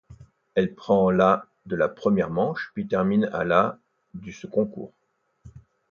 Elle 0.55 0.73
prend 0.73 1.11
la 1.11 1.45
de 1.67 1.75
la 1.75 1.87
première 1.87 2.31
manche, 2.31 2.71
puis 2.73 2.87
termine 2.87 3.25
à 3.33 3.43
la 3.43 3.77
du 4.15 4.35
concours. 4.51 4.91